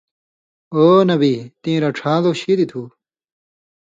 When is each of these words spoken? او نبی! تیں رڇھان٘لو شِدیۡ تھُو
او 0.75 0.83
نبی! 1.09 1.33
تیں 1.61 1.81
رڇھان٘لو 1.83 2.31
شِدیۡ 2.39 2.69
تھُو 2.69 2.81